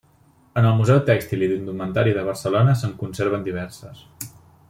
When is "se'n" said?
2.81-2.97